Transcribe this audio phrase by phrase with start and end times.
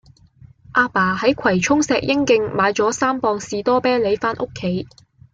[0.73, 4.87] 亞爸喺葵涌石英徑買左三磅士多啤梨返屋企